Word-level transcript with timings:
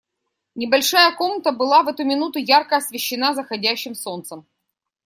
Небольшая 0.55 1.11
комната 1.15 1.51
была 1.51 1.83
в 1.83 1.87
эту 1.87 2.03
минуту 2.05 2.39
ярко 2.39 2.77
освещена 2.77 3.35
заходящим 3.35 3.93
солнцем. 3.93 4.47